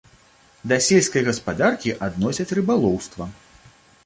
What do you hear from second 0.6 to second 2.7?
Да сельскай гаспадаркі адносяць